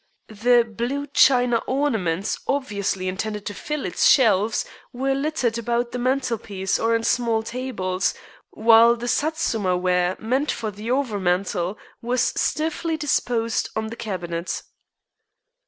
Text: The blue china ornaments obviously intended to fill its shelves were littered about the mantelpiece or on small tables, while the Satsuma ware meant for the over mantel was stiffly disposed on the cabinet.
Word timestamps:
The 0.33 0.63
blue 0.63 1.05
china 1.05 1.57
ornaments 1.67 2.39
obviously 2.47 3.07
intended 3.07 3.45
to 3.45 3.53
fill 3.53 3.85
its 3.85 4.09
shelves 4.09 4.65
were 4.91 5.13
littered 5.13 5.59
about 5.59 5.91
the 5.91 5.99
mantelpiece 5.99 6.79
or 6.79 6.95
on 6.95 7.03
small 7.03 7.43
tables, 7.43 8.15
while 8.49 8.95
the 8.95 9.07
Satsuma 9.07 9.77
ware 9.77 10.15
meant 10.17 10.49
for 10.51 10.71
the 10.71 10.89
over 10.89 11.19
mantel 11.19 11.77
was 12.01 12.33
stiffly 12.35 12.97
disposed 12.97 13.69
on 13.75 13.89
the 13.91 13.95
cabinet. 13.95 14.63